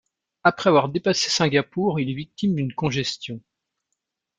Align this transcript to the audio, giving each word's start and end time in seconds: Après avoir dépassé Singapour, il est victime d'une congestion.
Après 0.43 0.67
avoir 0.71 0.89
dépassé 0.89 1.29
Singapour, 1.29 1.99
il 1.99 2.09
est 2.09 2.15
victime 2.15 2.55
d'une 2.55 2.73
congestion. 2.73 3.39